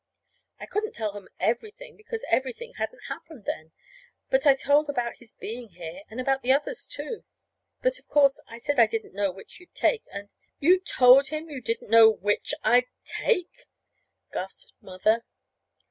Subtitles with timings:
[0.59, 3.71] "I couldn't tell him everything because everything hadn't happened then.
[4.31, 7.23] But I told about his being here, and about the others, too;
[7.83, 11.51] but, of course, I said I didn't know which you'd take, and" "You told him
[11.51, 13.67] you didn't know which I'd take!"
[14.33, 15.23] gasped Mother.